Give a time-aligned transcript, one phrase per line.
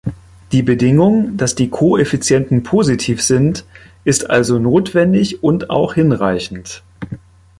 [0.51, 3.65] Die Bedingung, dass die Koeffizienten positiv sind,
[4.03, 6.81] ist also notwendig und auch hinreichend.